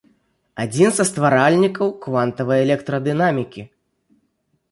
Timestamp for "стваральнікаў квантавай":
1.09-2.59